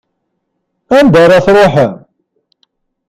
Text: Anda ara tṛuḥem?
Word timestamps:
Anda 0.97 1.19
ara 1.25 1.39
tṛuḥem? 1.45 1.93